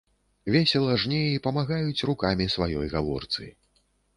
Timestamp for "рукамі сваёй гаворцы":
2.11-3.43